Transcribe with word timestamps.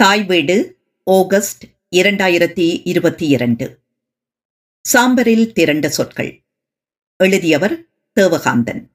தாய் 0.00 0.24
வீடு 0.24 0.78
ஆகஸ்ட் 1.04 1.64
இரண்டாயிரத்தி 1.96 2.80
இருபத்தி 2.84 3.28
இரண்டு. 3.28 3.80
சாம்பரில் 4.92 5.52
திரண்ட 5.52 5.88
சொற்கள். 5.88 6.42
எழுதியவர் 7.16 7.86
தேவகாந்தன். 8.20 8.86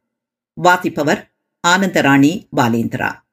வாசிப்பவர் 0.54 1.36
ஆனந்தராணி 1.68 2.48
பாலேந்திரா. 2.58 3.24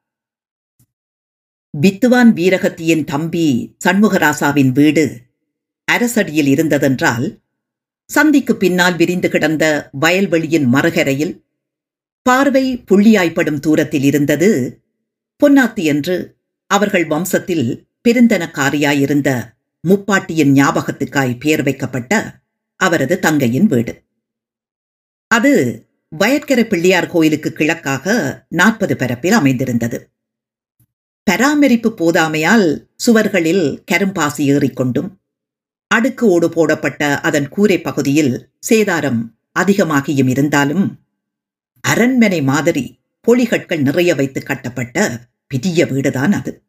வித்துவான் 1.81 2.33
வீரகத்தியின் 2.33 3.03
தம்பி 3.03 3.75
சண்முகராசாவின் 3.85 4.71
வீடு 4.71 5.21
அரசடியில் 5.91 6.47
இருந்ததென்றால் 6.47 7.39
சந்திக்கு 8.05 8.55
பின்னால் 8.55 8.95
விரிந்து 8.95 9.29
கிடந்த 9.29 9.89
வயல்வெளியின் 10.01 10.65
மறுகரையில் 10.65 11.45
பார்வை 12.21 12.77
புள்ளியாய்ப்படும் 12.77 13.59
தூரத்தில் 13.59 14.03
இருந்தது 14.03 14.81
பொன்னாத்தி 15.45 15.83
என்று 15.83 16.41
அவர்கள் 16.73 17.05
வம்சத்தில் 17.07 17.65
பெருந்தனக்காரியாயிருந்த 18.05 19.29
முப்பாட்டியின் 19.83 20.53
ஞாபகத்துக்காய் 20.53 21.33
பெயர் 21.39 21.63
வைக்கப்பட்ட 21.63 22.13
அவரது 22.79 23.15
தங்கையின் 23.19 23.67
வீடு. 23.67 23.93
அது 25.31 25.51
வயற்கரை 26.11 26.63
பிள்ளையார் 26.63 27.11
கோயிலுக்கு 27.13 27.49
கிழக்காக 27.49 28.05
நாற்பது 28.49 28.95
பரப்பில் 28.95 29.33
அமைந்திருந்தது. 29.33 29.97
பராமரிப்பு 31.27 31.89
போதாமையால் 31.99 32.67
சுவர்களில் 33.05 33.65
கரும்பாசி 33.91 34.43
ஏறிக்கொண்டும் 34.53 35.09
அடுக்கு 35.91 36.23
ஓடு 36.27 36.47
போடப்பட்ட 36.49 37.01
அதன் 37.19 37.47
கூரை 37.49 37.77
பகுதியில் 37.81 38.33
சேதாரம் 38.69 39.21
அதிகமாகியும் 39.59 40.29
இருந்தாலும் 40.29 40.85
அரண்மனை 41.83 42.39
மாதிரி 42.43 42.83
பொலிகட்கள் 43.27 43.85
நிறைய 43.87 44.11
வைத்து 44.15 44.39
கட்டப்பட்ட 44.43 44.97
பெரிய 45.53 45.85
வீடுதான் 45.85 46.31
அது. 46.31 46.63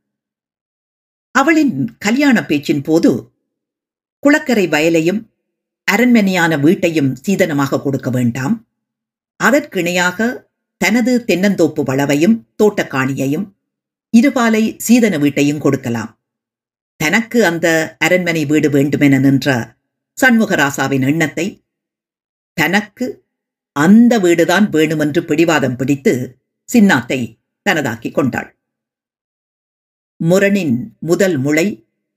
அவளின் 1.31 1.97
கல்யாண 1.99 2.47
பேச்சின் 2.47 2.83
போது 2.83 3.33
குளக்கரை 4.19 4.67
வயலையும் 4.69 5.21
அரண்மனையான 5.85 6.57
வீட்டையும் 6.57 7.17
சீதனமாக 7.27 7.81
கொடுக்க 7.81 8.11
வேண்டாம். 8.11 8.55
அதற்கிணையாக 9.37 10.49
தனது 10.77 11.25
தென்னந்தோப்பு 11.27 11.83
வளவையும் 11.83 12.37
தோட்டக்காணியையும் 12.63 13.47
இருபாலை 14.17 14.75
சீதன 14.77 15.19
வீட்டையும் 15.19 15.59
கொடுக்கலாம். 15.59 16.11
தனக்கு 16.97 17.39
அந்த 17.45 17.97
அரண்மனை 17.99 18.47
வீடு 18.47 18.71
வேண்டுமென 18.71 19.19
நின்ற 19.19 19.77
சண்முகராசாவின் 20.23 21.07
எண்ணத்தை 21.09 21.47
தனக்கு 22.53 23.07
அந்த 23.77 24.19
வீடுதான் 24.19 24.67
வேணுமென்று 24.71 25.21
பிடிவாதம் 25.21 25.77
பிடித்து 25.77 26.13
சின்னாத்தை 26.69 27.21
தனதாக்கிக் 27.67 28.15
கொண்டாள். 28.15 28.54
முரணின் 30.21 30.77
முதல் 31.01 31.37
முளை 31.37 31.67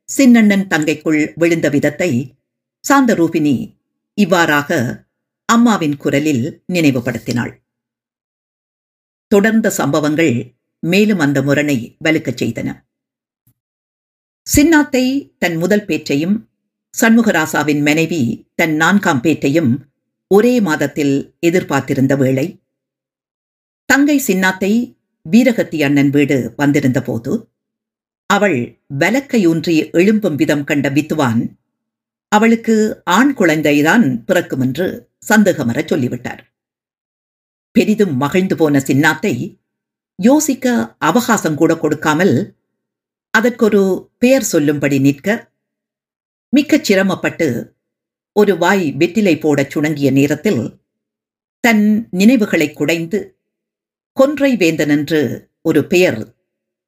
சின்னண்ணன் 0.09 0.67
தங்கைக்குள் 0.67 1.22
விழுந்த 1.36 1.70
விதத்தை 1.70 2.12
சாந்தரூபினி 2.84 3.56
இவ்வாறாக 4.17 4.70
அம்மாவின் 5.50 5.98
குரலில் 5.98 6.45
நினைவுபடுத்தினாள். 6.73 7.54
தொடர்ந்த 9.31 9.67
சம்பவங்கள் 9.70 10.34
மேலும் 10.84 11.20
அந்த 11.20 11.42
முரணை 11.42 11.78
வலுக்கச் 12.06 12.39
செய்தன. 12.42 12.70
சின்னாத்தை 14.48 15.06
தன் 15.38 15.58
முதல் 15.58 15.86
பேற்றையும் 15.86 16.36
சண்முகராசாவின் 16.94 17.82
மனைவி 17.82 18.22
தன் 18.56 18.76
நான்காம் 18.76 19.22
பேற்றையும் 19.22 19.72
ஒரே 20.32 20.54
மாதத்தில் 20.59 21.16
எதிர்பார்த்திருந்த 21.39 22.14
வேளை 22.16 22.48
தங்கை 23.89 24.17
சின்னாத்தை 24.28 24.72
வீரகத்தி 25.26 25.78
அண்ணன் 25.84 26.09
வீடு 26.09 26.38
வந்திருந்த 26.56 27.00
போது 27.02 27.32
அவள் 28.30 28.81
வலக்கையூன்றி 29.00 29.92
எழும்பும் 29.92 30.36
விதம் 30.36 30.64
கண்ட 30.64 30.89
வித்துவான் 30.89 31.42
அவளுக்கு 32.28 33.03
ஆண் 33.03 33.33
குழந்தைதான் 33.33 34.23
பிறக்கும் 34.25 34.59
என்று 34.59 35.09
சந்தேகமரச் 35.30 35.88
சொல்லிவிட்டார். 35.88 36.53
பெரிதும் 37.71 38.17
மகிழ்ந்து 38.17 38.55
போன 38.55 38.80
சின்னாத்தை 38.80 39.60
யோசிக்க 40.15 40.95
அவகாசம் 40.98 41.55
கூட 41.55 41.77
கொடுக்காமல் 41.77 42.60
அதற்கொரு 43.38 44.11
பெயர் 44.17 44.44
சொல்லும்படி 44.44 44.99
நிற்க 44.99 45.54
மிக்கச் 46.49 46.83
சிரமப்பட்டு 46.83 47.76
ஒரு 48.33 48.58
வாய் 48.58 48.92
வெற்றிலை 48.92 49.38
போடச் 49.38 49.77
சுணங்கிய 49.77 50.11
நேரத்தில் 50.11 50.82
தன் 51.59 52.08
நினைவுகளை 52.11 52.73
குடைந்து 52.73 53.38
கொன்றை 54.11 54.55
வேந்தன் 54.55 54.89
என்று 54.89 55.52
ஒரு 55.61 55.88
பெயர் 55.88 56.36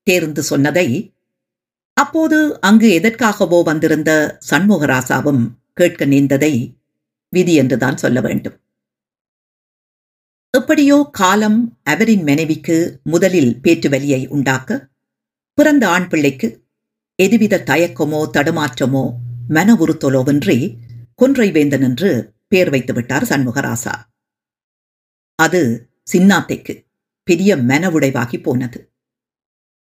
தேர்ந்து 0.04 0.44
சொன்னதை 0.44 0.88
அப்போது 2.02 2.38
அங்கு 2.60 2.88
எதற்காகவோ 3.00 3.60
வந்திருந்த 3.64 4.12
சண்முகராசாவும் 4.50 5.44
கேட்க 5.74 6.06
நேர்ந்ததை 6.06 6.54
விதி 7.34 7.54
என்றுதான் 7.56 7.98
சொல்ல 7.98 8.20
வேண்டும். 8.22 8.56
எப்படியோ 10.54 10.98
காலம் 11.12 11.60
அவரின் 11.84 12.24
மனைவிக்கு 12.24 12.78
முதலில் 13.04 13.52
பேற்று 13.62 13.90
வலியை 13.90 14.22
உண்டாக்க 14.28 14.80
பிறந்த 15.58 15.84
ஆண் 15.88 16.08
பிள்ளைக்கு 16.08 16.48
எதுவித 17.20 17.64
தயக்கமோ 17.66 18.22
தடுமாற்றமோ 18.34 19.04
மன 19.50 19.74
உறுத்தலோவின்றி 19.74 20.58
கொன்றை 21.16 21.48
வேந்தன் 21.52 21.82
என்று 21.82 22.10
பெயர் 22.48 22.70
வைத்து 22.70 22.94
விட்டார் 22.94 23.24
சண்முகராசா. 23.24 23.96
அது 25.40 25.62
சின்னாத்தைக்கு 26.12 26.74
பெரிய 27.28 27.58
மன 27.70 27.90
உடைவாகி 27.90 28.38
போனது. 28.40 28.80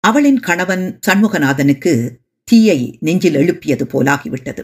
அவளின் 0.09 0.41
கணவன் 0.49 0.85
சண்முகநாதனுக்கு 1.07 1.93
தீயை 2.49 2.81
நெஞ்சில் 3.07 3.39
எழுப்பியது 3.41 3.85
போலாகிவிட்டது. 3.93 4.63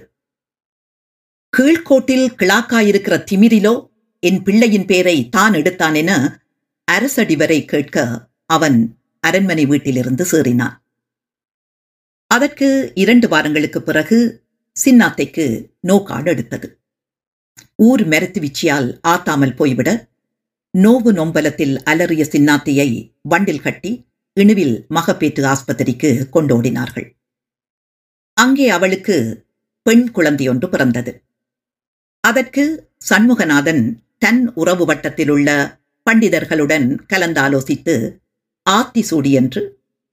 கீழ்கோட்டில் 1.52 2.26
கிளாக்காயிருக்கிற 2.40 3.14
திமிரிலோ 3.30 3.74
என் 4.22 4.40
பிள்ளையின் 4.42 4.86
பேரை 4.90 5.16
தான் 5.36 5.54
எடுத்தான் 5.60 5.96
என 6.02 6.12
அரசடி 6.88 7.36
வரை 7.36 7.58
கேட்க 7.64 8.06
அவன் 8.54 8.78
அரண்மனை 9.20 9.64
வீட்டிலிருந்து 9.66 10.24
சேறினான். 10.32 10.74
அதற்கு 12.30 12.68
இரண்டு 13.02 13.26
வாரங்களுக்கு 13.28 13.80
பிறகு 13.82 14.18
சின்னாத்தைக்கு 14.76 15.44
நோக்காடு 15.80 16.28
எடுத்தது. 16.30 16.68
ஊர் 17.88 18.02
மெரத்து 18.12 18.38
விச்சியால் 18.44 18.88
ஆத்தாமல் 19.08 19.56
போய்விட 19.58 19.90
நோவு 20.74 21.10
நொம்பலத்தில் 21.18 21.74
அலறிய 21.90 22.22
சின்னாத்தையை 22.32 22.88
வண்டில் 23.32 23.64
கட்டி 23.66 23.92
இணுவில் 24.36 24.76
மகப்பேற்று 24.88 25.42
ஆஸ்பத்திரிக்கு 25.44 26.10
கொண்டோடினார்கள். 26.32 27.06
அங்கே 28.36 28.68
அவளுக்கு 28.68 29.16
பெண் 29.82 30.06
குழந்தையொன்று 30.10 30.68
பிறந்தது. 30.68 31.12
அதற்கு 32.20 32.64
சண்முகநாதன் 33.10 33.82
தன் 34.18 34.42
உறவு 34.54 34.84
வட்டத்தில் 34.84 35.28
உள்ள 35.28 35.48
பண்டிதர்களுடன் 36.06 36.86
கலந்தாலோசித்து 37.12 37.94
ஆத்திசூடி 38.66 39.30
என்று 39.30 39.62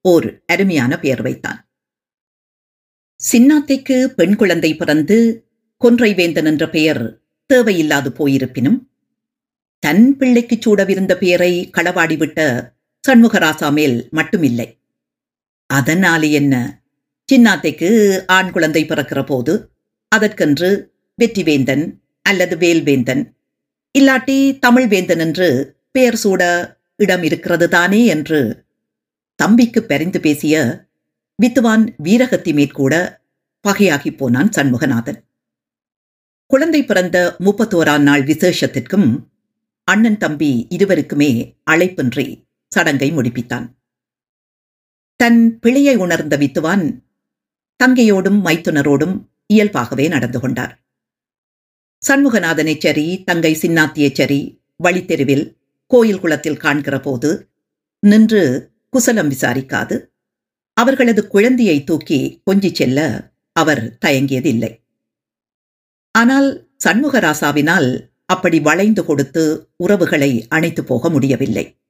ஓர் 0.06 0.28
அருமையான 0.46 1.00
பெயர் 1.00 1.22
வைத்தான். 1.22 1.60
சின்னாத்தைக்கு 3.20 3.98
பெண் 4.06 4.36
குழந்தை 4.36 4.76
பிறந்து 4.76 5.18
கொன்றைவேந்தன் 5.82 6.46
என்ற 6.46 6.64
பெயர் 6.70 7.04
தேவையில்லாது 7.50 8.10
போயிருப்பினும் 8.10 8.80
தன் 9.84 10.06
பிள்ளைக்கு 10.18 10.56
சூடவிருந்த 10.56 11.14
பெயரை 11.18 11.54
களவாடிவிட்ட 11.78 12.40
சண்முகராசா 13.08 13.72
மேல் 13.72 14.10
மட்டுமில்லை. 14.12 14.68
அதனாலே 15.70 16.32
என்ன? 16.32 16.84
சின்னாத்தைக்கு 17.30 17.90
ஆண் 18.28 18.52
குழந்தை 18.52 18.86
பிறக்கிற 18.86 19.26
போது 19.26 19.54
அதற்கென்று 20.08 20.70
வெற்றிவேந்தன் 21.20 21.84
அல்லது 22.22 22.58
வேல்வேந்தன் 22.58 23.24
இல்லாட்டி 24.00 24.60
தமிழ் 24.60 24.88
வேந்தன் 24.88 25.20
என்று 25.20 25.48
பெயர் 25.92 26.16
சூட 26.16 26.42
இடம் 26.96 27.24
இருக்கிறது 27.24 27.68
தானே 27.70 28.06
என்று 28.06 28.66
தம்பிக்கு 29.36 29.84
பரிந்து 29.84 30.20
பேசிய 30.20 30.56
வித்துவான் 31.40 31.86
வீரகத்தி 32.04 32.54
மேற்கூட 32.54 32.94
பகையாகி 33.68 34.18
போனான் 34.18 34.50
சண்முகநாதன். 34.50 35.20
குழந்தை 36.46 36.86
பிறந்த 36.86 37.18
முப்பத்தோராம் 37.40 38.02
நாள் 38.02 38.24
விசேஷத்திற்கும் 38.24 39.10
அண்ணன் 39.84 40.18
தம்பி 40.18 40.68
இருவருக்குமே 40.70 41.32
அழைப்பின்றி 41.72 42.28
சடங்கை 42.76 43.12
முடிப்பித்தான். 43.12 43.74
தன் 45.16 45.60
பிழையை 45.60 45.96
உணர்ந்த 45.96 46.38
வித்துவான் 46.38 47.04
தங்கையோடும் 47.84 48.40
மைத்துனரோடும் 48.46 49.28
இயல்பாகவே 49.48 50.08
நடந்து 50.08 50.40
கொண்டார். 50.40 50.84
சண்முகநாதனைச் 52.08 52.80
சரி 52.80 53.24
தங்கை 53.24 53.56
சின்னாத்தியைச் 53.56 54.16
சரி 54.16 54.62
வழித்தெருவில் 54.84 55.58
கோயில் 55.86 56.20
குளத்தில் 56.20 56.58
காண்கிற 56.58 57.00
போது 57.00 57.50
நின்று 58.00 58.72
குசலம் 58.90 59.30
விசாரிக்காது. 59.30 60.08
அவர்களது 60.74 61.28
குழந்தையை 61.28 61.84
தூக்கி 61.84 62.42
கொஞ்சிச் 62.52 62.76
செல்ல 62.76 63.00
அவர் 63.52 63.98
தயங்கியதில்லை. 64.06 64.84
ஆனால் 66.12 66.70
சண்முகராசாவினால் 66.86 68.08
அப்படி 68.26 68.60
வளைந்து 68.60 69.06
கொடுத்து 69.06 69.74
உறவுகளை 69.76 70.48
அணைத்து 70.48 70.84
போக 70.84 71.10
முடியவில்லை. 71.10 71.81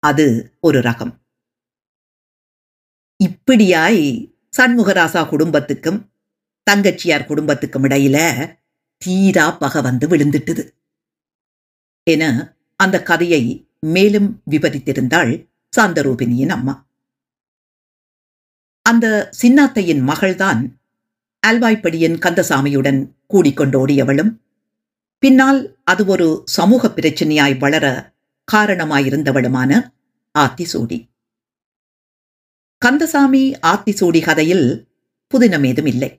அது 0.00 0.56
ஒரு 0.60 0.80
ரகம். 0.80 1.12
இப்படியாய் 3.24 4.32
சண்முகராசா 4.56 5.28
குடும்பத்துக்கும் 5.28 6.12
தங்கச்சியார் 6.70 7.26
குடும்பத்துக்கும் 7.26 7.84
இடையில 7.84 8.18
தீரா 8.96 9.50
பகை 9.50 9.82
வந்து 9.82 10.08
விழுந்துட்டுது. 10.08 10.64
என 12.02 12.54
அந்த 12.76 13.02
கதையை 13.02 13.42
மேலும் 13.80 14.42
விவரித்திருந்தாள் 14.50 15.48
சாந்தரூபினியின் 15.76 16.48
அம்மா. 16.48 16.86
அந்த 18.82 19.30
சின்னாத்தையின் 19.42 20.02
மகள்தான் 20.02 20.60
அல்வாய்ப்படியின் 21.46 22.16
கந்தசாமியுடன் 22.18 23.00
கூடிக்கொண்டோடியவளும் 23.34 24.32
பின்னால் 25.18 25.80
அது 25.84 26.06
ஒரு 26.06 26.42
சமூக 26.44 26.88
பிரச்சனையாய் 26.88 27.58
வளர 27.58 28.16
காரணமாயிருந்தவளுமான 28.48 29.70
ஆத்திசூடி. 30.34 30.98
கந்தசாமி 32.82 33.54
ஆத்திசூடி 33.66 34.20
கதையில் 34.24 34.66
புதினமேதும் 35.32 35.86
இல்லை 35.86 36.10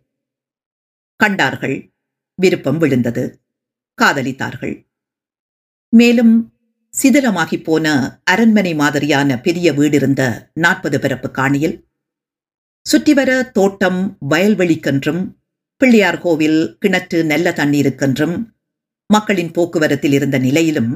கண்டார்கள் 1.15 1.93
விருப்பம் 2.35 2.77
விழுந்தது 2.77 3.23
காதலித்தார்கள். 4.01 4.75
மேலும் 5.93 6.33
சிதிலமாகி 6.93 7.63
போன 7.63 7.85
அரண்மனை 8.23 8.75
மாதிரியான 8.75 9.39
பெரிய 9.39 9.73
வீடிருந்த 9.73 10.21
நாற்பது 10.53 10.99
பிறப்பு 10.99 11.29
காணியில் 11.29 11.75
சுற்றிவர 12.85 13.51
தோட்டம் 13.51 14.17
வயல்வெளிக்கென்றும் 14.29 15.21
பிள்ளையார் 15.81 16.19
கோவில் 16.19 16.77
கிணற்று 16.81 17.19
நல்ல 17.25 17.51
தண்ணீருக்கென்றும் 17.51 18.35
மக்களின் 19.05 19.51
போக்குவரத்தில் 19.51 20.11
இருந்த 20.11 20.37
நிலையிலும் 20.37 20.91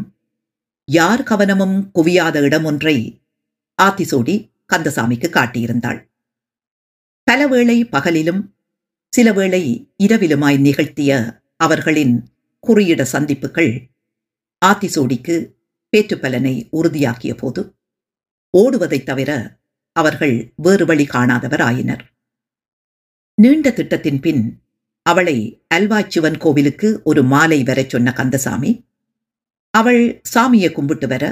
யார் 0.88 1.24
கவனமும் 1.24 1.92
குவியாத 1.96 2.42
இடம் 2.42 2.66
ஒன்றை 2.66 3.24
ஆத்திசோடி 3.82 4.36
கந்தசாமிக்கு 4.74 5.30
காட்டியிருந்தாள். 5.30 6.00
பலவேளை 7.32 7.78
பகலிலும் 7.92 8.42
சில 9.14 9.34
வேளை 9.34 9.92
இரவிலுமாய் 10.04 10.58
நிகழ்த்திய 10.58 11.42
அவர்களின் 11.58 12.16
குறியிட 12.68 13.02
சந்திப்புகள் 13.02 13.92
ஆத்திசோடிக்கு 14.66 15.36
பேற்றுப்பலனை 15.94 16.70
உறுதியாக்கிய 16.72 17.34
போது 17.38 17.76
ஓடுவதைத் 18.58 19.04
தவிர 19.04 19.32
அவர்கள் 19.92 20.54
வேறு 20.56 20.86
வழி 20.86 21.06
காணாதவர் 21.06 21.62
ஆயினர் 21.62 22.04
நீண்ட 23.36 23.72
திட்டத்தின் 23.72 24.20
பின் 24.20 24.44
அவளை 25.02 25.64
அல்வாச்சிவன் 25.76 26.38
கோவிலுக்கு 26.38 27.02
ஒரு 27.04 27.24
மாலை 27.24 27.64
வரச் 27.64 27.90
சொன்ன 27.90 28.12
கந்தசாமி 28.12 28.72
அவள் 29.74 30.02
சாமியை 30.34 30.72
கும்பிட்டு 30.72 31.08
வர 31.08 31.24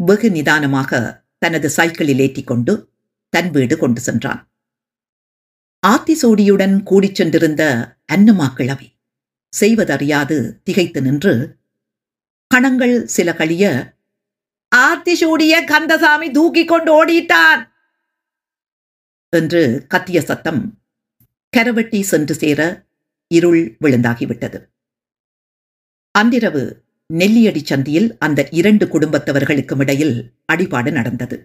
வெகு 0.00 0.30
நிதானமாக 0.30 0.90
தனது 1.38 1.68
சைக்கிளில் 1.68 2.18
ஏற்றிக்கொண்டு 2.18 2.72
தன் 3.32 3.50
வீடு 3.50 3.76
கொண்டு 3.76 4.00
சென்றான். 4.00 4.40
ஆத்திசோடியுடன் 5.82 6.82
கூடிச் 6.82 7.14
சென்றிருந்த 7.14 7.62
அன்னமா 8.12 8.54
கிழவி 8.54 8.88
செய்வதறியாது 9.52 10.36
திகைத்து 10.62 11.00
நின்று 11.02 11.32
கணங்கள் 12.50 12.96
சில 13.06 13.32
கழிய 13.34 13.64
ஆத்திசூடிய 14.72 15.64
கந்தசாமி 15.64 16.30
தூக்கி 16.30 16.64
கொண்டு 16.64 16.90
ஓடிட்டான்! 16.92 17.62
என்று 19.32 19.62
கத்திய 19.94 20.20
சத்தம் 20.20 20.60
கரவெட்டி 21.52 22.00
சென்று 22.02 22.34
சேர 22.34 22.60
இருள் 23.30 23.62
விழுந்தாகிவிட்டது. 23.80 24.58
அன்றிரவு 26.14 26.62
நெல்லியடி 27.18 27.62
சந்தியில் 27.64 28.16
அந்த 28.18 28.48
இரண்டு 28.50 28.86
குடும்பத்தவர்களுக்கும் 28.86 29.80
இடையில் 29.80 30.34
அடிபாடு 30.52 30.90
நடந்தது. 30.90 31.36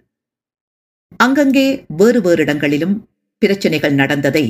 அங்கங்கே 1.16 1.84
வேறு 1.96 2.20
வேறு 2.20 2.42
இடங்களிலும் 2.42 3.08
பிரச்சனைகள் 3.38 3.94
நடந்ததை 3.94 4.46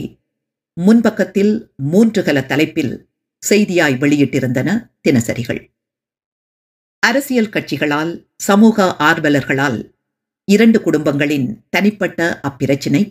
முன்பக்கத்தில் 0.72 1.72
மூன்று 1.74 2.22
கல 2.22 2.46
தலைப்பில் 2.46 3.08
செய்தியாய் 3.42 3.96
வெளியிட்டிருந்தன 3.98 4.68
தினசரிகள். 5.00 5.60
அரசியல் 7.02 7.48
கட்சிகளால் 7.48 8.12
சமூக 8.36 8.96
ஆர்வலர்களால் 8.98 9.78
இரண்டு 10.44 10.78
குடும்பங்களின் 10.82 11.64
தனிப்பட்ட 11.68 12.40
அப்பிரச்சினை 12.48 13.02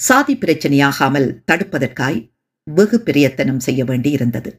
சாதி 0.00 0.34
பிரச்சனையாகாமல் 0.34 1.28
தடுப்பதற்காய் 1.52 2.18
வெகு 2.64 3.00
பிரயத்தனம் 3.00 3.60
செய்ய 3.60 3.84
வேண்டியிருந்தது. 3.84 4.50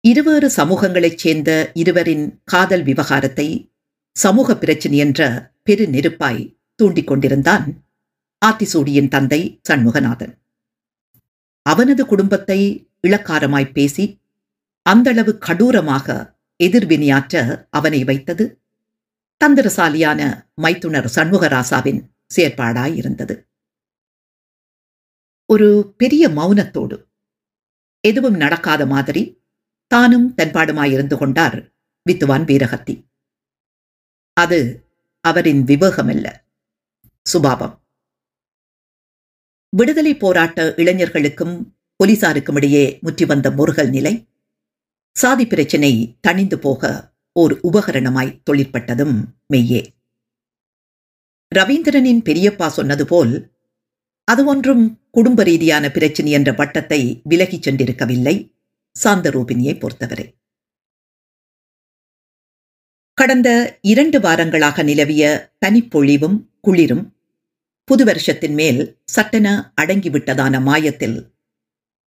இருவேறு 0.00 0.50
சமூகங்களைச் 0.56 1.18
சேர்ந்த 1.18 1.70
இருவரின் 1.74 2.40
காதல் 2.44 2.82
விவகாரத்தை 2.82 3.72
சமூக 4.12 4.56
பிரச்சினை 4.56 4.98
என்ற 4.98 5.52
பெரு 5.62 5.86
நெருப்பாய் 5.86 6.56
தூண்டிக் 6.74 7.06
கொண்டிருந்தான் 7.06 7.84
ஆத்திசூடியின் 8.46 9.08
தந்தை 9.08 9.60
சண்முகநாதன். 9.68 10.38
அவனது 11.62 12.06
குடும்பத்தை 12.06 12.88
இளக்காரமாய் 13.08 13.72
பேசி 13.72 14.22
அந்தளவு 14.82 15.38
கடூரமாக 15.46 16.36
எதிர்வினையாற்ற 16.64 17.66
அவனை 17.70 18.04
வைத்தது 18.04 18.60
தந்திரசாலியான 19.44 20.48
மைத்துனர் 20.54 21.10
சண்முகராசாவின் 21.14 22.00
செயற்பாடாயிருந்தது 22.36 23.46
ஒரு 25.46 25.94
பெரிய 25.96 26.28
மௌனத்தோடு 26.28 27.06
எதுவும் 28.00 28.34
நடக்காத 28.34 28.86
மாதிரி 28.86 29.39
தானும் 29.90 30.34
தன்பாடுமாயிருந்து 30.36 31.16
கொண்டார் 31.18 31.56
வித்துவான் 32.06 32.44
வீரகத்தி 32.44 32.94
அது 34.36 34.58
அவரின் 35.20 35.62
விவேகமல்ல 35.64 36.26
சுபாவம். 37.26 37.74
விடுதலை 39.68 40.12
போராட்ட 40.16 40.74
இளைஞர்களுக்கும் 40.76 41.54
போலீசாருக்கும் 42.00 42.56
இடையே 42.56 42.84
முற்றி 43.00 43.24
வந்த 43.24 43.50
முருகல் 43.50 43.90
நிலை 43.90 44.14
சாதி 45.16 45.46
பிரச்சினை 45.46 45.92
தணிந்து 46.28 46.54
போக 46.54 47.12
ஓர் 47.36 47.54
உபகரணமாய் 47.62 48.38
தொழிற்பட்டதும் 48.50 49.16
மெய்யே. 49.52 49.82
ரவீந்திரனின் 51.54 52.22
பெரியப்பா 52.28 52.68
சொன்னது 52.68 53.06
போல் 53.06 53.34
அது 54.24 54.44
ஒன்றும் 54.44 54.84
குடும்ப 55.10 55.42
ரீதியான 55.42 55.90
பிரச்சினை 55.90 56.30
என்ற 56.30 56.50
வட்டத்தை 56.52 57.00
விலகிச் 57.24 57.68
சென்றிருக்கவில்லை. 57.68 58.36
சாந்தரூபிணியை 58.96 59.78
பொறுத்தவரை. 59.78 60.38
கடந்த 63.14 63.78
இரண்டு 63.80 64.18
வாரங்களாக 64.18 64.82
நிலவிய 64.82 65.52
தனிப்பொழிவும் 65.66 66.38
குளிரும் 66.60 67.14
புது 67.84 68.04
வருஷத்தின் 68.04 68.54
மேல் 68.54 69.00
சட்டென 69.04 69.74
அடங்கிவிட்டதான 69.80 70.62
மாயத்தில் 70.62 71.34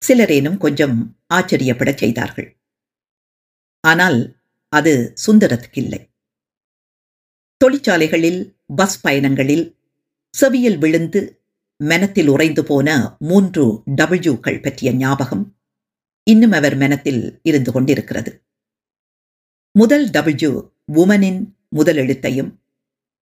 சிலரேனும் 0.02 0.56
கொஞ்சம் 0.56 1.16
ஆச்சரியப்படச் 1.34 1.96
செய்தார்கள். 1.96 2.48
ஆனால் 3.80 4.36
அது 4.68 5.14
சுந்தரத்துக்கில்லை 5.26 6.00
தொழிற்சாலைகளில் 7.60 8.40
பஸ் 8.76 9.06
பயணங்களில் 9.06 9.76
செவியில் 10.30 10.78
விழுந்து 10.78 11.44
மெனத்தில் 11.80 12.26
உறைந்து 12.26 12.64
போன 12.64 13.16
மூன்று 13.18 13.64
டபிள்யூக்கள் 13.96 14.62
பற்றிய 14.62 14.92
ஞாபகம் 14.92 15.55
இன்னும் 16.26 16.52
அவர் 16.52 16.76
மெனத்தில் 16.76 17.38
இருந்து 17.42 17.72
கொண்டிருக்கிறது. 17.72 18.44
முதல் 19.72 20.10
டபிள்யூ 20.10 20.70
உமனின் 20.92 21.40
முதல் 21.68 21.96
எழுத்தையும் 21.96 22.50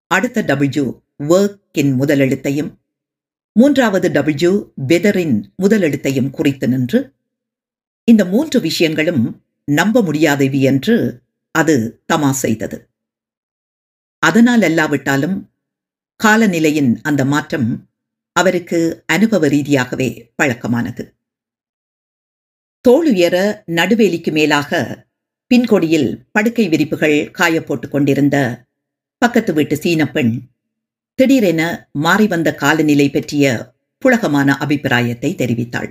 அடுத்த 0.06 0.42
டபிள்யூ 0.42 1.00
ஒர்க்கின் 1.18 1.94
முதல் 1.94 2.18
எழுத்தையும் 2.18 2.70
மூன்றாவது 3.52 4.10
டபிள்யூ 4.10 4.52
வெதரின் 4.86 5.42
முதல் 5.56 5.80
எழுத்தையும் 5.80 6.30
குறித்து 6.30 6.68
நின்று 6.68 7.12
இந்த 8.04 8.24
மூன்று 8.24 8.60
விஷயங்களும் 8.60 9.42
நம்ப 9.64 10.02
முடியாதவி 10.02 10.62
என்று 10.62 10.96
அது 11.50 12.02
தமா 12.12 12.30
செய்தது. 12.30 12.88
அதனால் 14.18 14.60
அல்லாவிட்டாலும் 14.60 15.36
காலநிலையின் 16.24 16.96
அந்த 17.02 17.24
மாற்றம் 17.24 17.68
அவருக்கு 18.32 19.04
அனுபவ 19.06 19.48
ரீதியாகவே 19.48 20.08
பழக்கமானது. 20.42 21.04
தோளுயர 22.88 23.62
நடுவேலிக்கு 23.66 24.32
மேலாக 24.32 25.04
பின்கொடியில் 25.54 26.24
படுக்கை 26.32 26.68
விரிப்புகள் 26.68 27.30
காயப்போட்டுக் 27.38 27.88
கொண்டிருந்த 27.88 28.64
பக்கத்து 29.18 29.52
வீட்டு 29.52 29.76
சீனப்பெண் 29.76 30.38
திடீரென 31.14 31.88
மாறி 31.92 32.26
வந்த 32.26 32.54
காலநிலை 32.54 33.10
பற்றிய 33.10 33.74
புலகமான 33.98 34.56
அபிப்பிராயத்தை 34.56 35.34
தெரிவித்தாள். 35.34 35.90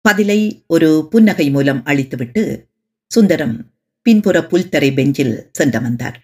பதிலை 0.00 0.64
ஒரு 0.66 1.06
புன்னகை 1.10 1.50
மூலம் 1.50 1.84
அளித்துவிட்டு 1.84 2.68
சுந்தரம் 3.06 3.72
பின்புற 4.02 4.40
புல்தரை 4.40 4.94
பெஞ்சில் 4.94 5.50
சென்றமர்ந்தார் 5.58 6.14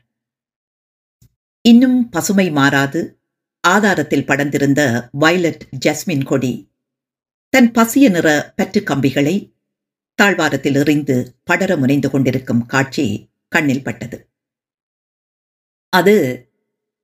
இன்னும் 1.60 2.08
பசுமை 2.08 2.50
மாறாது 2.50 3.18
ஆதாரத்தில் 3.68 4.26
படர்ந்திருந்த 4.26 5.08
வயலட் 5.20 5.62
ஜஸ்மின் 5.86 6.24
கொடி 6.24 6.68
தன் 7.54 7.70
பசிய 7.70 8.11
நிற 8.11 8.52
பற்று 8.56 8.82
கம்பிகளை 8.82 9.54
தாழ்வாரத்தில் 10.14 10.75
எறிந்து 10.75 11.40
படர 11.44 11.76
முனைந்து 11.76 12.11
கொண்டிருக்கும் 12.11 12.66
காட்சி 12.66 13.30
கண்ணில் 13.49 13.82
பட்டது. 13.82 14.28
அது 15.88 16.14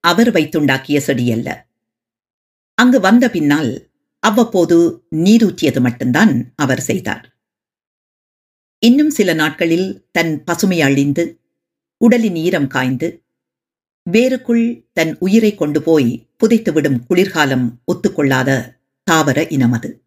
அவர் 0.01 0.33
வைத்துண்டாக்கிய 0.33 1.01
செடியல்ல. 1.07 1.65
அங்கு 2.75 3.01
வந்த 3.01 3.31
பின்னால் 3.31 3.91
அவ்வப்போது 4.19 5.07
நீரூற்றியது 5.11 5.81
மட்டும்தான் 5.81 6.53
அவர் 6.57 6.81
செய்தார். 6.81 7.39
இன்னும் 8.79 9.11
சில 9.11 9.33
நாட்களில் 9.33 10.09
தன் 10.13 10.45
பசுமை 10.45 10.81
அழிந்து 10.81 11.41
உடலின் 11.97 12.37
ஈரம் 12.37 12.67
காய்ந்து 12.67 13.25
வேருக்குள் 14.03 14.89
தன் 14.93 15.17
உயிரை 15.19 15.55
கொண்டு 15.55 15.83
போய் 15.83 16.29
புதைத்துவிடும் 16.41 17.07
குளிர்காலம் 17.07 17.83
ஒத்துக்கொள்ளாத 17.93 18.79
தாவர 19.03 19.47
இனம் 19.49 19.73
அது. 19.73 20.05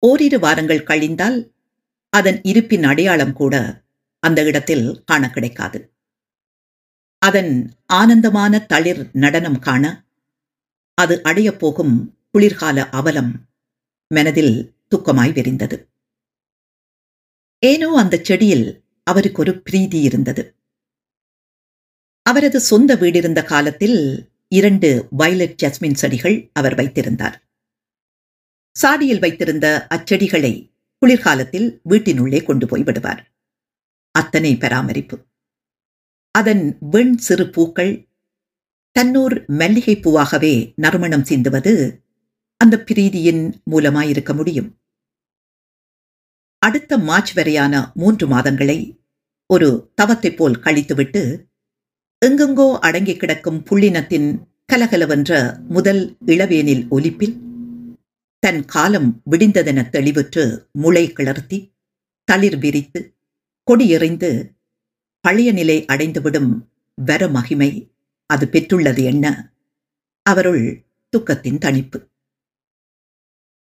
ஓரிரு 0.00 0.38
வாரங்கள் 0.38 0.84
கழிந்தால் 0.84 1.52
அதன் 2.10 2.42
இருப்பின் 2.42 2.82
அடையாளம் 2.82 3.32
கூட 3.32 3.82
அந்த 4.18 4.44
இடத்தில் 4.44 5.02
காண 5.04 5.30
கிடைக்காது. 5.30 5.92
அதன் 7.18 7.72
ஆனந்தமான 7.86 8.66
தளிர் 8.66 9.10
நடனம் 9.12 9.58
காண 9.58 10.04
அது 10.94 11.22
அடையப் 11.22 11.58
போகும் 11.58 12.16
குளிர்கால 12.32 12.88
அவலம் 12.88 13.48
மனதில் 14.06 14.74
துக்கமாய் 14.90 15.32
விரிந்தது. 15.32 15.88
ஏனோ 17.58 17.94
அந்த 17.96 18.20
செடியில் 18.22 18.84
அவருக்கு 19.02 19.40
ஒரு 19.40 19.62
பிரீதி 19.62 20.00
இருந்தது. 20.00 20.56
அவரது 22.22 22.60
சொந்த 22.60 22.94
வீடிருந்த 22.94 23.44
காலத்தில் 23.44 24.30
இரண்டு 24.48 25.08
வயலட் 25.10 25.58
ஜஸ்மின் 25.62 25.94
செடிகள் 25.94 26.50
அவர் 26.52 26.74
வைத்திருந்தார். 26.74 27.49
சாடியில் 28.72 29.18
வைத்திருந்த 29.18 29.86
அச்செடிகளை 29.90 30.70
குளிர்காலத்தில் 30.98 31.80
வீட்டினுள்ளே 31.88 32.44
கொண்டு 32.44 32.66
போய் 32.66 32.82
விடுவார். 32.82 33.32
அத்தனை 34.10 34.56
பராமரிப்பு. 34.56 35.26
அதன் 36.30 36.76
வெண் 36.80 37.16
சிறு 37.16 37.50
பூக்கள் 37.50 38.08
தன்னூர் 38.98 39.46
மல்லிகை 39.46 39.96
பூவாகவே 39.96 40.72
நறுமணம் 40.76 41.24
சிந்துவது 41.24 42.02
அந்த 42.56 42.84
பிரீதியின் 42.86 43.52
மூலமாயிருக்க 43.70 44.34
முடியும். 44.34 44.78
அடுத்த 46.58 46.98
மார்ச் 46.98 47.32
வரையான 47.32 47.92
மூன்று 47.94 48.26
மாதங்களை 48.28 48.98
ஒரு 49.46 49.92
தவத்தைப் 50.02 50.36
போல் 50.36 50.60
கழித்துவிட்டு 50.60 51.46
எங்கெங்கோ 52.26 52.78
அடங்கி 52.78 53.16
கிடக்கும் 53.16 53.64
புள்ளினத்தின் 53.70 54.44
கலகலவென்ற 54.72 55.60
முதல் 55.68 56.16
இளவேனில் 56.26 56.88
ஒலிப்பில் 56.88 57.36
தன் 58.40 58.64
காலம் 58.64 59.22
விடிந்ததென 59.30 59.80
தெளிவுற்று 59.90 60.66
முளை 60.72 61.12
கிளர்த்தி 61.12 61.74
தளிர் 62.24 62.58
விரித்து 62.58 63.16
கொடியெறிந்து 63.62 64.56
பழைய 65.20 65.52
நிலை 65.52 65.84
அடைந்துவிடும் 65.84 66.66
வர 66.94 67.28
மகிமை 67.28 67.94
அது 68.26 68.46
பெற்றுள்ளது 68.46 69.04
என்ன? 69.04 69.54
அவருள் 70.22 70.86
துக்கத்தின் 71.16 71.58
தணிப்பு. 71.58 72.08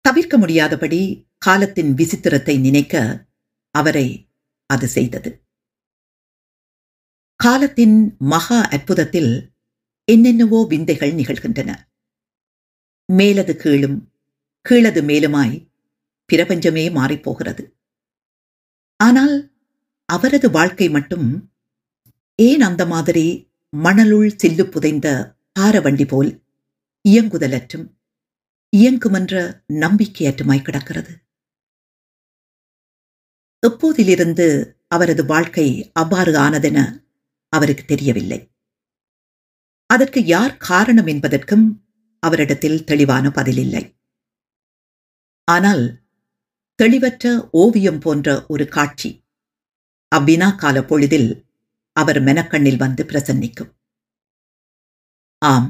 தவிர்க்க 0.01 0.37
முடியாதபடி 0.37 1.27
காலத்தின் 1.37 1.93
விசித்திரத்தை 1.93 2.59
நினைக்க 2.59 3.25
அவரை 3.71 4.29
அது 4.65 4.87
செய்தது. 4.87 5.45
காலத்தின் 7.35 8.15
மகா 8.19 8.61
அற்புதத்தில் 8.61 9.53
என்னென்னவோ 10.03 10.65
விந்தைகள் 10.67 11.13
நிகழ்கின்றன. 11.13 11.71
மேலது 13.13 13.55
கீழும் 13.55 14.10
கீழது 14.61 15.01
மேலுமாய் 15.01 15.69
பிரபஞ்சமே 16.25 16.89
மாறிப்போகிறது. 16.89 17.63
ஆனால் 18.99 19.51
அவரது 20.05 20.49
வாழ்க்கை 20.49 20.89
மட்டும் 20.89 21.51
ஏன் 22.35 22.61
அந்த 22.61 22.85
மாதிரி 22.85 23.25
மணலுள் 23.69 24.35
சில்லு 24.43 24.63
புதைந்த 24.63 25.07
பாரவண்டி 25.59 26.07
போல் 26.07 26.31
இயங்குதலற்றும் 27.09 27.85
இயங்குமென்ற 28.73 29.61
நம்பிக்கையற்றுமாய் 29.73 30.61
கிடக்கிறது? 30.61 31.13
எப்போதிலிருந்து 33.67 34.75
அவரது 34.87 35.25
வாழ்க்கை 35.25 35.91
அவ்வாறு 35.93 36.33
ஆனதென 36.33 36.79
அவருக்கு 37.49 37.85
தெரியவில்லை. 37.85 38.51
அதற்கு 39.85 40.25
யார் 40.25 40.57
காரணம் 40.57 41.05
என்பதற்கும் 41.05 41.65
அவரிடத்தில் 42.19 42.83
தெளிவான 42.83 43.29
பதிலில்லை. 43.29 43.83
ஆனால் 45.47 45.83
தெளிவற்ற 46.79 47.25
ஓவியம் 47.53 47.99
போன்ற 47.99 48.27
ஒரு 48.47 48.65
காட்சி 48.67 49.09
அவ்வினா 50.11 50.47
கால 50.55 50.77
பொழுதில் 50.83 51.29
அவர் 51.95 52.19
மெனக்கண்ணில் 52.23 52.77
வந்து 52.77 53.03
பிரசன்னிக்கும். 53.03 53.71
ஆம் 55.41 55.69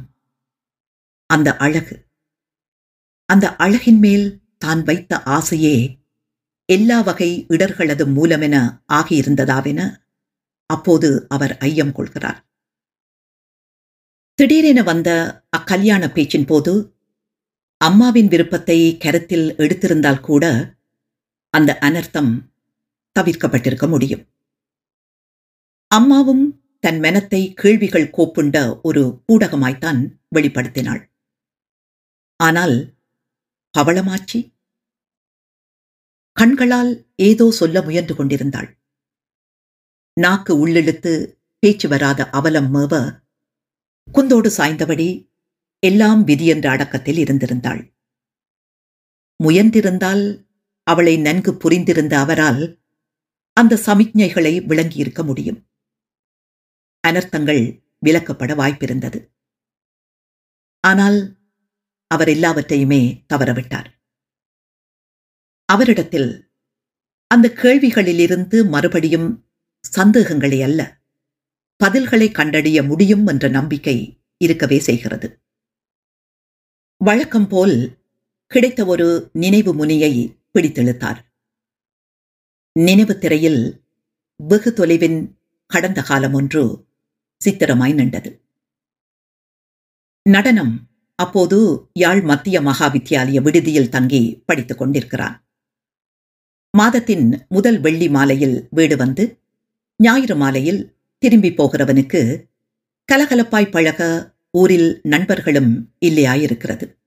அந்த 1.30 1.50
அழகு 1.58 1.96
அந்த 3.30 3.48
அழகின் 3.56 4.00
மேல் 4.00 4.26
தான் 4.58 4.82
வைத்த 4.84 5.22
ஆசையே 5.30 5.76
எல்லா 6.70 6.98
வகை 7.02 7.30
இடர்களது 7.50 8.06
மூலமென 8.08 8.56
ஆகியிருந்ததாவென 8.94 9.80
அப்போது 10.70 11.10
அவர் 11.28 11.54
ஐயம் 11.60 11.92
கொள்கிறார். 11.92 12.40
திடீரென 14.40 14.80
வந்த 14.84 15.10
அக்கல்யாண 15.50 16.04
பேச்சின் 16.08 16.46
போது 16.46 16.74
அம்மாவின் 17.82 18.28
விருப்பத்தை 18.28 18.78
கருத்தில் 18.98 19.48
எடுத்திருந்தால் 19.56 20.20
கூட 20.20 20.46
அந்த 21.54 21.72
அனர்த்தம் 21.82 22.32
தவிர்க்கப்பட்டிருக்க 23.16 23.86
முடியும். 23.88 24.24
அம்மாவும் 25.92 26.44
தன் 26.84 27.00
மனத்தை 27.00 27.42
கேள்விகள் 27.54 28.14
கோப்புண்ட 28.18 28.58
ஒரு 28.82 29.02
கூடகமாய்த்தான் 29.28 30.00
வெளிப்படுத்தினாள். 30.36 31.02
ஆனால் 32.40 32.76
பவளமாச்சி 33.76 34.40
கண்களால் 36.38 36.92
ஏதோ 37.22 37.46
சொல்ல 37.52 37.78
முயன்று 37.82 38.14
கொண்டிருந்தாள். 38.16 38.70
நாக்கு 40.18 40.54
உள்ளிழுத்து 40.64 41.14
பேச்சு 41.64 41.88
வராத 41.88 42.30
அவலம் 42.30 42.70
மேவ 42.72 42.94
குந்தோடு 44.08 44.50
சாய்ந்தபடி 44.58 45.10
எல்லாம் 45.84 46.24
விதி 46.24 46.46
என்ற 46.46 46.70
அடக்கத்தில் 46.70 47.18
இருந்திருந்தாள். 47.18 47.82
முயன்றிருந்தால் 49.40 50.24
அவளை 50.84 51.18
நன்கு 51.18 51.52
புரிந்திருந்த 51.54 52.14
அவரால் 52.18 52.62
அந்த 53.54 53.80
சமிக்ஞைகளை 53.86 54.54
விளங்கியிருக்க 54.66 55.24
முடியும். 55.24 55.60
அனர்த்தங்கள் 57.08 57.64
விலக்கப்பட 58.06 58.52
வாய்ப்பிருந்தது. 58.56 59.20
ஆனால் 60.84 61.20
அவர் 62.08 62.28
எல்லாவற்றையுமே 62.28 63.26
தவறவிட்டார். 63.34 63.90
அவரிடத்தில் 65.66 66.54
அந்த 67.28 67.54
கேள்விகளிலிருந்து 67.56 68.58
மறுபடியும் 68.70 69.30
சந்தேகங்களை 69.80 70.62
அல்ல 70.62 70.82
பதில்களை 71.84 72.32
கண்டறிய 72.32 72.84
முடியும் 72.84 73.28
என்ற 73.28 73.48
நம்பிக்கை 73.48 74.24
இருக்கவே 74.38 74.80
செய்கிறது. 74.80 75.28
வழக்கம் 77.02 77.48
போல் 77.48 77.98
கிடைத்த 78.48 78.86
ஒரு 78.86 79.30
நினைவு 79.34 79.72
முனியை 79.74 80.12
பிடித்தெழுத்தார். 80.54 81.20
நினைவு 82.80 83.18
திரையில் 83.18 83.84
வெகு 84.36 84.74
தொலைவின் 84.74 85.18
கடந்த 85.66 86.02
காலம் 86.02 86.34
ஒன்று 86.34 86.86
சித்திரமாய் 87.42 87.94
நின்றது. 87.94 88.42
நடனம் 90.30 90.74
அப்போது 91.16 91.88
யாழ் 91.94 92.22
மத்திய 92.22 92.62
மகா 92.62 92.88
வித்தியாலய 92.88 93.42
விடுதியில் 93.42 93.90
தங்கி 93.90 94.44
படித்துக் 94.46 94.78
கொண்டிருக்கிறான். 94.78 95.46
மாதத்தின் 96.78 97.46
முதல் 97.50 97.80
வெள்ளி 97.80 98.10
மாலையில் 98.10 98.68
வீடு 98.72 98.98
வந்து 98.98 99.40
ஞாயிறு 100.04 100.36
மாலையில் 100.36 100.82
திரும்பி 101.18 101.50
போகிறவனுக்கு 101.50 102.22
கலகலப்பாய் 103.10 103.72
பழக 103.72 104.32
ஊரில் 104.58 105.00
நண்பர்களும் 105.04 105.96
இல்லையாயிருக்கிறது. 106.06 106.98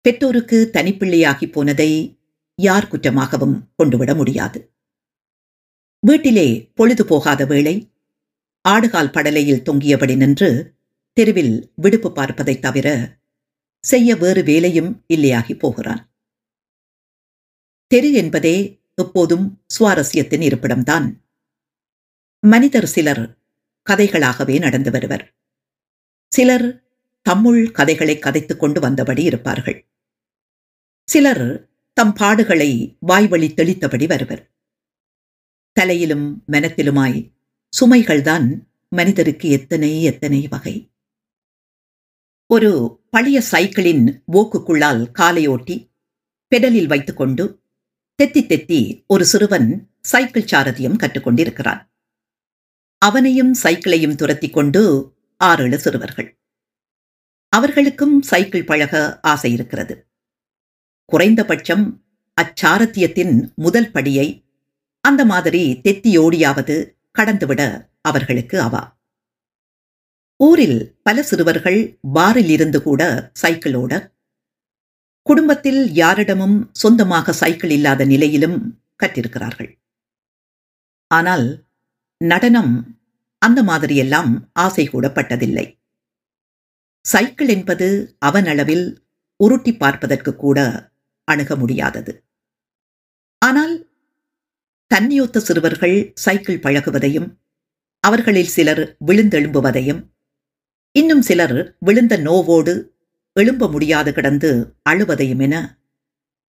பெற்றோருக்கு 0.00 0.70
தனிப்பிள்ளையாகி 0.72 1.52
போனதை 1.52 2.18
யார் 2.54 2.88
குற்றமாகவும் 2.88 3.66
கொண்டுவிட 3.76 4.14
முடியாது. 4.14 4.74
வீட்டிலே 6.06 6.70
பொழுது 6.74 7.06
போகாத 7.06 7.44
வேளை 7.44 7.92
ஆடுகால் 8.68 9.10
படலையில் 9.10 9.62
தொங்கியபடி 9.62 10.16
நின்று 10.16 10.74
தெருவில் 11.12 11.72
விடுப்பு 11.74 12.12
பார்ப்பதைத் 12.12 12.58
தவிர 12.58 13.18
செய்ய 13.80 14.16
வேறு 14.16 14.42
வேலையும் 14.42 15.04
இல்லையாகி 15.14 15.58
போகிறான். 15.58 16.14
தெரு 17.86 18.12
என்பதே 18.12 18.80
எப்போதும் 18.94 19.64
சுவாரஸ்யத்தின் 19.78 20.42
இருப்பிடம்தான். 20.42 21.16
மனிதர் 22.40 22.86
சிலர் 22.86 23.38
கதைகளாகவே 23.90 24.58
நடந்து 24.58 24.90
வருவர். 24.90 25.34
சிலர் 26.28 26.84
தம்முள் 27.22 27.70
கதைகளை 27.70 28.18
கதைத்துக் 28.18 28.60
கொண்டு 28.60 28.80
வந்தபடி 28.80 29.18
இருப்பார்கள். 29.18 29.86
சிலர் 31.04 31.68
தம் 31.92 32.16
பாடுகளை 32.16 32.96
வாய்வழி 33.00 33.52
தெளித்தபடி 33.52 34.06
வருவர். 34.06 34.54
தலையிலும் 35.72 36.44
மனத்திலுமாய் 36.52 37.32
சுமைகள்தான் 37.80 38.58
மனிதருக்கு 38.88 39.48
எத்தனை 39.48 40.02
எத்தனை 40.02 40.48
வகை. 40.48 40.90
ஒரு 42.46 43.00
பழைய 43.10 43.42
சைக்கிளின் 43.50 44.22
ஓக்குக்குள்ளால் 44.32 45.10
காலையோட்டி 45.18 45.90
பெடலில் 46.48 46.86
வைத்துக்கொண்டு 46.86 47.62
தெத்தி 48.22 48.40
தெத்தி 48.42 49.06
ஒரு 49.06 49.24
சிறுவன் 49.24 49.90
சைக்கிள் 50.00 50.44
சாரதியம் 50.44 50.98
கற்றுக்கொண்டிருக்கிறான் 50.98 51.88
அவனையும் 52.98 53.54
சைக்கிளையும் 53.62 54.14
துரத்தி 54.14 54.50
கொண்டு 54.50 55.14
ஆறேழு 55.40 55.78
சிறுவர்கள். 55.78 56.28
அவர்களுக்கும் 57.48 58.22
சைக்கிள் 58.22 58.64
பழக 58.64 59.20
ஆசை 59.22 59.52
இருக்கிறது. 59.52 59.94
குறைந்தபட்சம் 61.04 61.84
அச்சாரத்தியத்தின் 62.40 63.52
முதல் 63.54 63.90
படியை 63.90 64.26
அந்த 65.00 65.24
மாதிரி 65.24 65.80
தெத்தியோடியாவது 65.84 66.76
கடந்துவிட 67.18 67.90
அவர்களுக்கு 68.00 68.60
அவா. 68.60 68.82
ஊரில் 70.40 71.00
பல 71.02 71.22
சிறுவர்கள் 71.22 72.00
பாரில் 72.14 72.48
இருந்து 72.48 72.82
கூட 72.82 73.32
சைக்கிளோட 73.42 74.14
குடும்பத்தில் 75.22 75.92
யாரிடமும் 75.92 76.70
சொந்தமாக 76.72 77.32
சைக்கிள் 77.32 77.70
இல்லாத 77.70 78.04
நிலையிலும் 78.04 78.58
கற்றிருக்கிறார்கள். 79.02 79.70
ஆனால் 81.10 81.46
நடனம் 82.20 82.95
அந்த 83.46 83.60
மாதிரியெல்லாம் 83.62 84.30
ஆசை 84.64 84.84
கூடப்பட்டதில்லை. 84.88 85.66
சைக்கிள் 87.04 87.50
என்பது 87.56 87.88
அவனளவில் 88.26 88.86
உருட்டி 89.40 89.72
பார்ப்பதற்கு 89.76 90.32
கூட 90.36 90.58
அணுக 91.28 91.56
முடியாதது. 91.56 92.12
ஆனால் 93.42 93.74
தன்னியொத்த 94.90 95.38
சிறுவர்கள் 95.38 95.96
சைக்கிள் 96.24 96.62
பழகுவதையும் 96.62 97.28
அவர்களில் 98.04 98.52
சிலர் 98.56 98.82
விழுந்தெழும்புவதையும் 99.06 100.02
இன்னும் 100.94 101.22
சிலர் 101.22 101.56
விழுந்த 101.78 102.14
நோவோடு 102.18 102.74
எழும்ப 103.36 103.68
முடியாது 103.68 104.10
கிடந்து 104.12 104.50
அழுவதையும் 104.90 105.42
என 105.46 105.54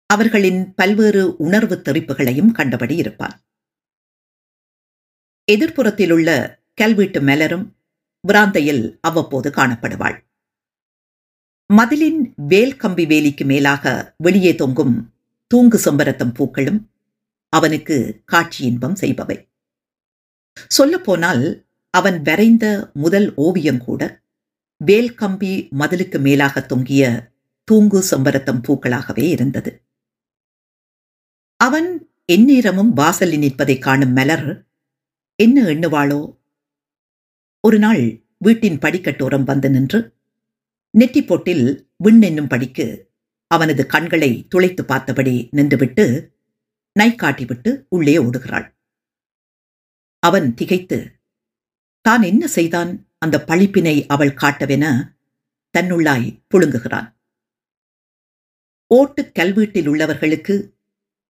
அவர்களின் 0.09 0.61
பல்வேறு 0.75 1.23
உணர்வு 1.37 1.75
தெரிப்புகளையும் 1.77 2.51
கண்டபடி 2.51 2.95
இருப்பான். 2.95 3.35
எதிர்ப்புறத்திலுள்ள 5.47 6.29
கல்வீட்டு 6.81 7.21
மலரும் 7.21 7.65
பிராந்தையில் 8.27 8.97
அவ்வப்போது 9.01 9.49
காணப்படுவாள். 9.49 10.17
மதிலின் 11.69 12.33
வேல் 12.47 12.75
கம்பி 12.75 13.05
வேலிக்கு 13.05 13.45
மேலாக 13.45 14.15
வெளியே 14.17 14.55
தொங்கும் 14.55 14.95
தூங்கு 15.47 15.77
செம்பரத்தம் 15.77 16.33
பூக்களும் 16.33 16.79
அவனுக்கு 17.49 18.21
காட்சி 18.25 18.65
இன்பம் 18.65 18.97
செய்பவை. 19.01 19.37
சொல்லப்போனால் 20.67 21.65
அவன் 21.89 22.21
வரைந்த 22.21 22.65
முதல் 22.93 23.35
ஓவியம் 23.35 23.77
கூட 23.77 24.01
வேல் 24.81 25.13
கம்பி 25.13 25.67
மதிலுக்கு 25.79 26.19
மேலாக 26.19 26.61
தொங்கிய 26.61 27.31
தூங்கு 27.63 27.99
செம்பரத்தம் 28.11 28.63
பூக்களாகவே 28.67 29.25
இருந்தது. 29.29 29.71
அவன் 31.59 31.89
எந்நேரமும் 32.25 32.93
வாசலில் 32.93 33.39
நிற்பதை 33.39 33.77
காணும் 33.77 34.13
மலர் 34.13 34.47
என்ன 35.39 35.61
எண்ணுவாளோ 35.63 36.21
ஒரு 37.63 37.79
நாள் 37.79 38.25
வீட்டின் 38.37 38.77
படிக்கட்டோரம் 38.77 39.43
வந்து 39.43 39.69
நின்று 39.69 40.13
நெற்றி 40.89 41.23
போட்டில் 41.23 41.91
விண் 41.97 42.21
என்னும் 42.21 42.47
படிக்கு 42.47 43.11
அவனது 43.47 43.85
கண்களை 43.85 44.47
துளைத்து 44.55 44.83
பார்த்தபடி 44.83 45.49
நின்றுவிட்டு 45.55 46.31
நை 46.93 47.11
காட்டிவிட்டு 47.11 47.85
உள்ளே 47.89 48.17
ஓடுகிறாள். 48.17 48.73
அவன் 50.19 50.53
திகைத்து 50.53 51.21
தான் 52.01 52.21
என்ன 52.21 52.47
செய்தான் 52.47 53.07
அந்த 53.17 53.43
பழிப்பினை 53.47 54.05
அவள் 54.07 54.33
காட்டவென? 54.33 54.85
தன்னுள்ளாய் 55.77 56.43
புழுங்குகிறான். 56.55 57.07
ஓட்டுக் 58.87 59.35
கல்வீட்டில் 59.35 59.87
உள்ளவர்களுக்கு 59.87 60.73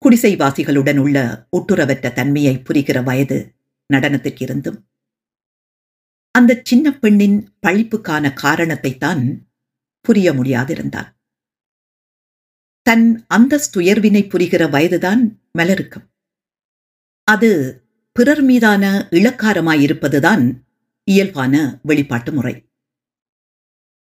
குடிசைவாசிகளுடன் 0.02 0.98
உள்ள 0.98 1.46
ஒட்டுறவற்ற 1.56 2.12
தன்மையை 2.12 2.58
புரிகிற 2.58 3.02
வயது 3.02 3.54
நடனத்திற்கிருந்தும் 3.92 4.40
இருந்தும் 4.40 4.89
அந்த 6.34 6.60
சின்ன 6.64 6.98
பெண்ணின் 6.98 7.38
பழிப்புக்கான 7.66 8.32
காரணத்தை 8.34 8.98
தான் 8.98 9.48
புரிய 10.00 10.32
முடியாதிருந்தான் 10.32 11.10
தன் 12.86 13.26
அந்தஸ்துயர்வினை 13.34 14.22
புரிகிற 14.28 14.68
வயதுதான் 14.70 15.22
மலருக்கும். 15.58 16.06
அது 17.24 17.50
பிறர் 18.12 18.42
மீதான 18.42 19.08
இளக்காரமாயிருப்பதுதான் 19.10 20.44
இயல்பான 21.04 21.80
வெளிப்பாட்டு 21.82 22.32
முறை. 22.32 22.54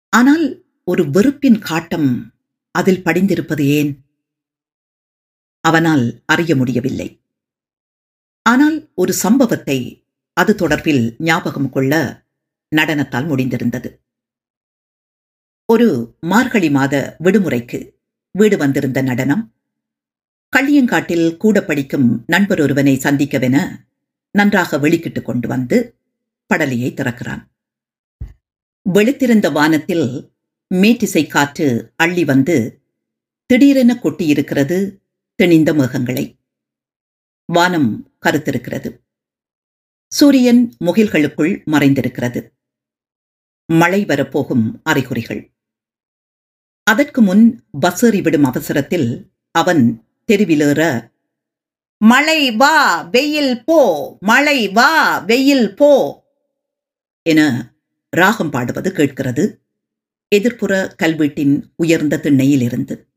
ஆனால் 0.10 0.46
ஒரு 0.84 1.04
வெறுப்பின் 1.10 1.60
காட்டம் 1.60 2.10
அதில் 2.72 3.04
படிந்திருப்பது 3.04 3.66
ஏன்? 3.66 3.92
அவனால் 5.64 6.24
அறிய 6.26 6.56
முடியவில்லை. 6.56 7.10
ஆனால் 8.42 8.92
ஒரு 8.94 9.14
சம்பவத்தை 9.14 10.01
அது 10.34 10.56
தொடர்பில் 10.56 11.15
ஞாபகம் 11.17 11.70
கொள்ள 11.70 12.24
நடனத்தால் 12.76 13.28
முடிந்திருந்தது. 13.28 13.89
ஒரு 15.65 16.15
மார்கழி 16.20 16.70
மாத 16.70 17.15
விடுமுறைக்கு 17.24 17.91
வீடு 18.32 18.58
வந்திருந்த 18.58 19.02
நடனம் 19.02 19.54
கள்ளியங்காட்டில் 20.58 21.38
கூட 21.38 21.63
படிக்கும் 21.63 22.24
நண்பர் 22.28 22.62
ஒருவனை 22.62 22.98
சந்திக்கவென 22.98 23.86
நன்றாக 24.32 24.78
வெளிக்கிட்டு 24.78 25.22
கொண்டு 25.22 25.48
வந்து 25.48 25.96
படலையை 26.54 26.94
திறக்கிறான். 26.94 27.44
வெளுத்திருந்த 28.89 29.52
வானத்தில் 29.52 30.32
மேட்டிசை 30.76 31.28
காற்று 31.28 31.94
அள்ளி 31.96 32.26
வந்து 32.26 32.82
திடீரென 33.46 34.00
கொட்டியிருக்கிறது 34.04 34.98
திணிந்த 35.36 35.74
மேகங்களை. 35.74 36.38
வானம் 37.46 38.13
கருத்திருக்கிறது. 38.22 39.00
சூரியன் 40.13 40.76
முகில்களுக்குள் 40.86 41.63
மறைந்திருக்கிறது. 41.65 42.50
மழை 43.65 44.06
வரப்போகும் 44.06 44.80
அறிகுறிகள். 44.84 45.54
அதற்கு 46.84 47.21
முன் 47.21 47.63
பஸ் 47.80 48.06
ஏறிவிடும் 48.06 48.41
அவசரத்தில் 48.41 49.32
அவன் 49.52 50.08
தெருவிலேற 50.32 51.12
மழை 51.97 52.52
வா 52.52 53.02
வெயில் 53.02 53.63
போ 53.63 53.82
மழை 54.19 54.69
வா 54.69 55.19
வெயில் 55.19 55.76
போ 55.76 55.91
என 57.21 57.39
ராகம் 58.10 58.50
பாடுவது 58.50 58.91
கேட்கிறது. 58.91 59.65
எதிர்ப்புற 60.36 60.93
கல்வீட்டின் 61.04 61.63
உயர்ந்த 61.76 62.19
திண்ணையிலிருந்து. 62.24 63.08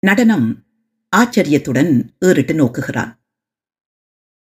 நடனம் 0.00 0.64
ஆச்சரியத்துடன் 1.08 2.16
ஏறிட்டு 2.20 2.54
நோக்குகிறான். 2.54 3.19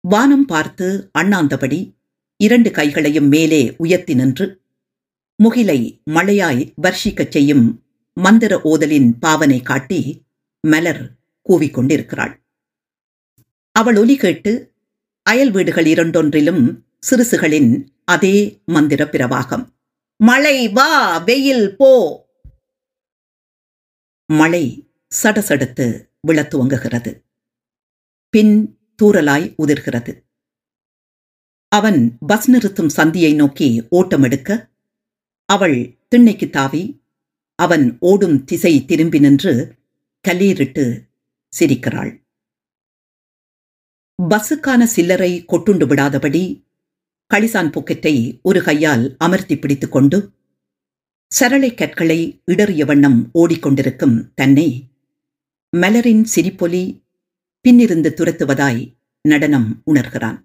வானம் 0.09 0.45
பார்த்து 0.45 1.11
அண்ணாந்தபடி 1.19 1.95
இரண்டு 2.37 2.71
கைகளையும் 2.71 3.29
மேலே 3.29 3.75
உயர்த்தி 3.79 4.15
நின்று 4.15 4.61
முகிலை 5.45 6.03
மழையாய் 6.11 6.75
வர்ஷிக்கச் 6.83 7.31
செய்யும் 7.31 7.85
மந்திர 8.15 8.61
ஓதலின் 8.65 9.13
பாவனை 9.21 9.63
காட்டி 9.63 10.25
மலர் 10.61 11.17
கூவிக்கொண்டிருக்கிறாள். 11.49 12.37
அவள் 13.73 13.97
ஒலி 13.97 14.17
கேட்டு 14.17 14.75
அயல் 15.23 15.51
வீடுகள் 15.51 15.85
இரண்டொன்றிலும் 15.85 16.85
சிறுசுகளின் 17.11 17.87
அதே 18.05 18.63
மந்திர 18.65 19.05
பிரவாகம். 19.05 19.67
மழை 20.17 20.69
வா 20.69 21.19
வெயில் 21.19 21.77
போ. 21.77 22.25
மழை 24.33 24.91
சடசடுத்து 25.23 26.09
விழத் 26.21 26.55
துவங்குகிறது. 26.55 27.23
பின் 28.29 28.79
தூறலாய் 29.03 29.55
உதிர்கிறது. 29.59 30.25
அவன் 31.69 32.19
பஸ் 32.27 32.51
நிறுத்தும் 32.51 32.89
சந்தியை 32.89 33.35
நோக்கி 33.35 33.87
ஓட்டம் 33.91 34.23
எடுக்க 34.23 34.71
அவள் 35.45 35.99
திண்ணைக்கு 36.09 36.51
தாவி 36.51 37.03
அவன் 37.55 37.97
ஓடும் 38.01 38.45
திசை 38.45 38.85
திரும்பி 38.85 39.19
நின்று 39.19 39.75
கல்லீரிட்டு 40.29 41.09
சிரிக்கிறாள். 41.61 42.21
பஸ்ஸுக்கான 44.29 44.83
சில்லறை 44.83 45.45
கொட்டுண்டு 45.45 45.87
விடாதபடி 45.87 46.65
களிசான் 47.35 47.71
பொக்கெட்டை 47.71 48.41
ஒரு 48.43 48.63
கையால் 48.63 49.17
அமர்த்தி 49.19 49.59
பிடித்துக் 49.59 49.93
கொண்டு 49.93 50.33
சரளை 51.27 51.75
கற்களை 51.75 52.43
இடறிய 52.47 52.87
வண்ணம் 52.87 53.31
ஓடிக்கொண்டிருக்கும் 53.35 54.33
தன்னை 54.35 54.91
மலரின் 55.77 56.25
சிரிப்பொலி 56.35 57.02
பின்னிருந்து 57.69 58.09
துரத்துவதாய் 58.09 58.97
நடனம் 59.23 59.83
உணர்கிறான். 59.87 60.39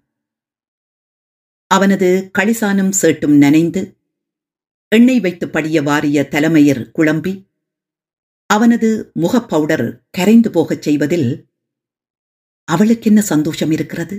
அவனது 1.66 2.30
களிசானும் 2.38 2.90
சேட்டும் 2.90 3.36
நனைந்து 3.36 3.96
எண்ணெய் 4.88 5.20
வைத்து 5.20 5.48
படிய 5.48 5.82
வாரிய 5.82 6.28
தலைமையர் 6.30 6.90
குழம்பி 6.98 7.32
அவனது 8.46 9.10
முகப் 9.14 9.48
பவுடர் 9.48 10.06
கரைந்து 10.10 10.50
போகச் 10.50 10.82
செய்வதில் 10.82 11.48
அவளுக்கென்ன 12.64 13.20
சந்தோஷம் 13.20 13.70
இருக்கிறது? 13.70 14.16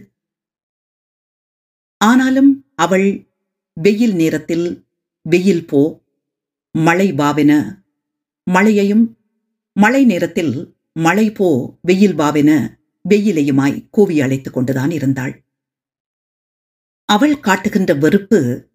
ஆனாலும் 1.98 2.52
அவள் 2.76 3.32
வெயில் 3.74 4.16
நேரத்தில் 4.16 4.88
வெயில் 5.22 5.66
போ 5.66 5.82
மழை 6.72 7.14
வாவென 7.14 7.82
மழையையும் 8.48 9.18
மழை 9.76 10.06
நேரத்தில் 10.06 10.54
மழை 10.92 11.32
போ 11.32 11.78
வெயில் 11.82 12.16
வாவென 12.16 12.79
வெயிலையுமாய் 13.10 13.88
கூவி 13.90 14.22
அழைத்துக் 14.22 14.54
கொண்டுதான் 14.54 14.92
இருந்தாள். 14.92 15.44
அவள் 17.06 17.40
காட்டுகின்ற 17.40 17.94
வெறுப்பு 17.94 18.68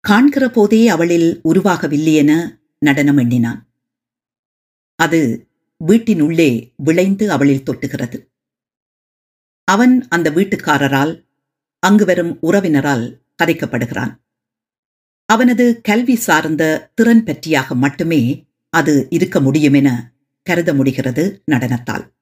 காண்கிற 0.00 0.50
போதே 0.50 0.88
அவளில் 0.88 1.40
உருவாகவில்லையென 1.44 2.58
நடனம் 2.78 3.16
எண்ணினான். 3.16 3.68
அது 4.94 5.48
வீட்டின் 5.76 6.20
உள்ளே 6.20 6.72
விளைந்து 6.76 7.30
அவளில் 7.30 7.62
தொட்டுகிறது. 7.62 8.28
அவன் 9.64 10.08
அந்த 10.08 10.30
வீட்டுக்காரரால் 10.30 11.26
அங்கு 11.78 12.04
வரும் 12.04 12.38
உறவினரால் 12.40 13.22
கதைக்கப்படுகிறான். 13.42 14.16
அவனது 15.24 15.80
கல்வி 15.80 16.16
சார்ந்த 16.16 16.92
திறன் 16.94 17.24
பற்றியாக 17.24 17.74
மட்டுமே 17.74 18.48
அது 18.70 19.06
இருக்க 19.10 19.40
முடியும் 19.40 19.72
என 19.72 20.14
கருத 20.42 20.74
முடிகிறது 20.74 21.42
நடனத்தால். 21.50 22.18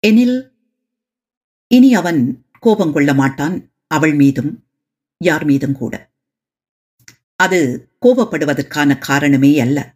எனில் 0.00 0.52
இனி 1.68 1.94
அவன் 1.94 2.46
கோபம் 2.60 2.92
கொள்ள 2.92 3.14
மாட்டான் 3.14 3.72
அவள் 3.86 4.14
மீதும் 4.14 4.66
யார் 5.18 5.44
மீதும் 5.44 5.72
கூட. 5.72 6.12
அது 7.36 7.90
கோபப்படுவதற்கான 8.06 8.98
காரணமே 8.98 9.60
அல்ல. 9.60 9.94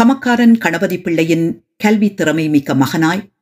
கமக்காரன் 0.00 0.58
கணபதி 0.58 1.00
பிள்ளையின் 1.00 1.66
கல்வி 1.78 2.14
திறமை 2.14 2.48
மிக்க 2.48 2.74
மகனாய் 2.74 3.32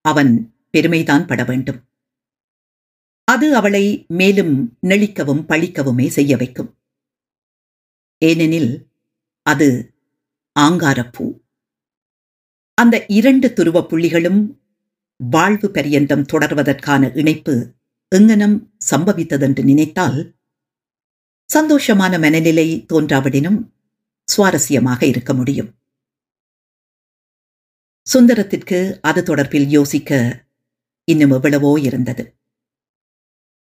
அவன் 0.00 0.54
பெருமைதான் 0.70 1.26
பட 1.26 1.44
வேண்டும். 1.44 1.88
அது 3.24 3.56
அவளை 3.56 4.04
மேலும் 4.08 4.78
நெளிக்கவும் 4.82 5.44
பழிக்கவுமே 5.48 6.08
செய்ய 6.08 6.36
வைக்கும். 6.36 6.78
ஏனெனில் 8.18 8.88
அது 9.42 9.94
ஆங்காரப்பூ. 10.60 11.40
அந்த 12.74 13.04
இரண்டு 13.06 13.52
துருவ 13.52 13.86
புள்ளிகளும் 13.90 14.61
வாழ்வு 15.30 15.70
பரியந்தம் 15.70 16.24
தொடர்வதற்கான 16.32 17.16
இணைப்பு 17.16 17.74
எங்கனம் 18.16 18.66
சம்பவித்ததென்று 18.90 19.64
நினைத்தால் 19.64 20.36
சந்தோஷமான 21.54 22.18
மனநிலை 22.20 22.84
தோன்றாவிடினும் 22.88 23.72
சுவாரஸ்யமாக 24.36 25.02
இருக்க 25.02 25.34
முடியும். 25.34 25.74
சுந்தரத்திற்கு 28.14 28.98
அது 29.00 29.22
தொடர்பில் 29.22 29.66
யோசிக்க 29.66 30.42
இன்னும் 31.04 31.30
எவ்வளவோ 31.30 31.80
இருந்தது. 31.80 32.36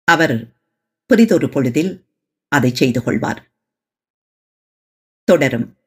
அவர் 0.04 0.54
பிரிதொரு 1.06 1.50
பொழுதில் 1.50 2.06
அதை 2.48 2.76
செய்து 2.76 3.04
கொள்வார். 3.04 3.54
தொடரும். 5.24 5.78